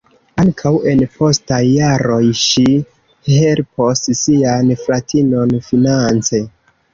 [0.43, 2.63] Ankaŭ en postaj jaroj ŝi
[3.35, 6.43] helpos sian fratinon finance.